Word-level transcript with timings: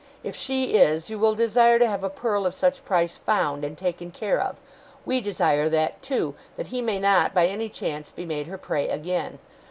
If 0.23 0.35
she 0.35 0.73
is, 0.73 1.11
you 1.11 1.19
will 1.19 1.35
desire 1.35 1.77
to 1.77 1.85
have 1.87 2.03
a 2.03 2.09
pearl 2.09 2.47
of 2.47 2.55
such 2.55 2.83
price 2.83 3.19
found 3.19 3.63
and 3.63 3.77
taken 3.77 4.09
care 4.09 4.41
of. 4.41 4.55
We 5.05 5.21
desire 5.21 5.69
that, 5.69 6.01
too; 6.01 6.33
that 6.57 6.69
he 6.69 6.81
may 6.81 6.97
not 6.99 7.35
by 7.35 7.45
any 7.45 7.69
chance 7.69 8.09
be 8.09 8.25
made 8.25 8.47
her 8.47 8.57
prey 8.57 8.89
again. 8.89 9.37